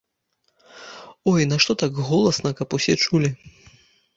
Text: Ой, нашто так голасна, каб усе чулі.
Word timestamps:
Ой, 1.31 1.41
нашто 1.51 1.71
так 1.83 1.99
голасна, 2.09 2.49
каб 2.63 2.67
усе 2.79 2.93
чулі. 3.05 3.29